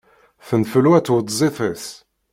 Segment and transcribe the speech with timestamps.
[0.47, 1.85] Tenfelwa tweṭzit-is.